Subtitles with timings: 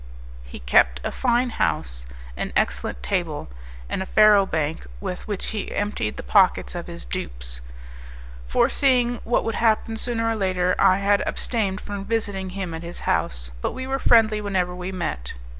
[0.43, 3.49] He kept a fine house, an excellent table,
[3.87, 7.61] and a faro bank with which he emptied the pockets of his dupes.
[8.47, 13.01] Foreseeing what would happen sooner or later, I had abstained from visiting him at his
[13.01, 15.33] house, but we were friendly whenever we met.